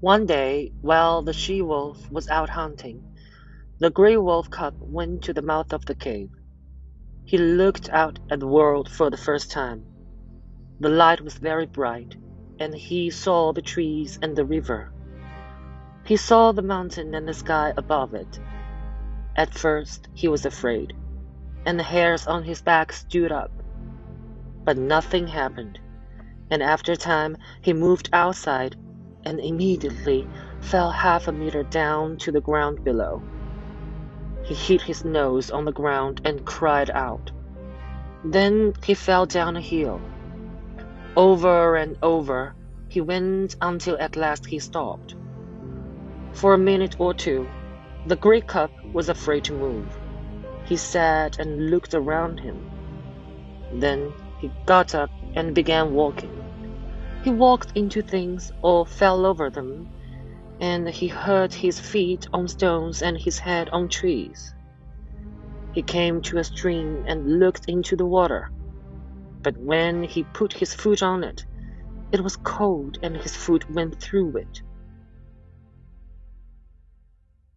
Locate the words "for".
8.88-9.10, 46.32-46.54